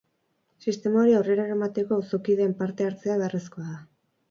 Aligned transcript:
Sistema 0.65 1.01
hori 1.03 1.13
aurrera 1.17 1.45
eramateko 1.51 1.99
auzokideen 2.01 2.57
parte-hartzea 2.65 3.21
beharrezkoa 3.23 3.71
da. 3.71 3.79